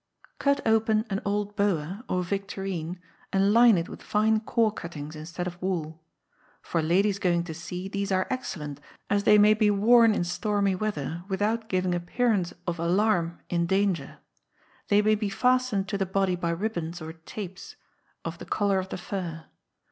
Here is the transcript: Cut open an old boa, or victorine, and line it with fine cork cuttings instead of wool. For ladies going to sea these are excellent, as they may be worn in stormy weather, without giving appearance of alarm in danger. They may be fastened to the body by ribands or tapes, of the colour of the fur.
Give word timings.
Cut 0.39 0.65
open 0.65 1.05
an 1.11 1.21
old 1.25 1.55
boa, 1.55 2.03
or 2.09 2.23
victorine, 2.23 2.97
and 3.31 3.53
line 3.53 3.77
it 3.77 3.87
with 3.87 4.01
fine 4.01 4.39
cork 4.39 4.77
cuttings 4.77 5.15
instead 5.15 5.45
of 5.45 5.61
wool. 5.61 6.01
For 6.63 6.81
ladies 6.81 7.19
going 7.19 7.43
to 7.43 7.53
sea 7.53 7.87
these 7.87 8.11
are 8.11 8.25
excellent, 8.31 8.79
as 9.11 9.25
they 9.25 9.37
may 9.37 9.53
be 9.53 9.69
worn 9.69 10.15
in 10.15 10.23
stormy 10.23 10.73
weather, 10.73 11.23
without 11.27 11.69
giving 11.69 11.93
appearance 11.93 12.51
of 12.65 12.79
alarm 12.79 13.41
in 13.47 13.67
danger. 13.67 14.17
They 14.87 15.03
may 15.03 15.13
be 15.13 15.29
fastened 15.29 15.87
to 15.89 15.99
the 15.99 16.07
body 16.07 16.35
by 16.35 16.49
ribands 16.49 16.99
or 16.99 17.13
tapes, 17.13 17.75
of 18.25 18.39
the 18.39 18.45
colour 18.45 18.79
of 18.79 18.89
the 18.89 18.97
fur. 18.97 19.45